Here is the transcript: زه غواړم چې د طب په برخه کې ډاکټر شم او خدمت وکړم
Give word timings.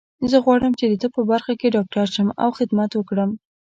زه 0.31 0.37
غواړم 0.45 0.73
چې 0.79 0.85
د 0.87 0.93
طب 1.01 1.11
په 1.17 1.23
برخه 1.31 1.53
کې 1.59 1.73
ډاکټر 1.75 2.05
شم 2.15 2.27
او 2.43 2.49
خدمت 2.57 2.91
وکړم 2.95 3.31